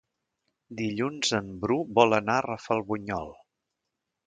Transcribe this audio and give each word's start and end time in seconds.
Dilluns 0.79 1.35
en 1.41 1.51
Bru 1.65 1.77
vol 1.99 2.17
anar 2.21 2.39
a 2.39 2.45
Rafelbunyol. 2.47 3.33